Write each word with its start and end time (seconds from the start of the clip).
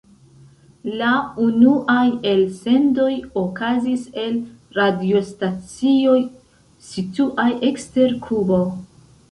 La 1.01 1.09
unuaj 1.43 2.05
elsendoj 2.31 3.11
okazis 3.43 4.09
el 4.25 4.41
radiostacioj 4.81 6.19
situaj 6.91 7.49
ekster 7.73 8.19
Kubo. 8.27 8.63